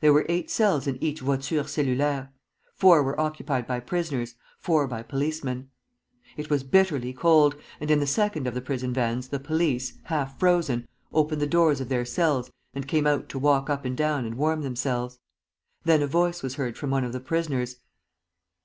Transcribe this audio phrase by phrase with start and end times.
[0.00, 2.32] There were eight cells in each voiture cellulaire;
[2.76, 5.70] four were occupied by prisoners, four by policemen.
[6.36, 10.38] It was bitterly cold, and in the second of the prison vans the police, half
[10.38, 14.24] frozen, opened the doors of their cells and came out to walk up and down
[14.24, 15.18] and warm themselves.
[15.82, 17.80] Then a voice was heard from one of the prisoners.